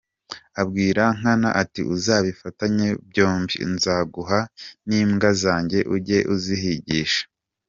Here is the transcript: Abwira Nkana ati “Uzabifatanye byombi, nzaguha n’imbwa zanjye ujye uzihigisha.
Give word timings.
Abwira 0.61 1.03
Nkana 1.17 1.49
ati 1.61 1.81
“Uzabifatanye 1.95 2.87
byombi, 3.09 3.55
nzaguha 3.73 4.39
n’imbwa 4.87 5.29
zanjye 5.41 5.79
ujye 5.95 6.19
uzihigisha. 6.35 7.21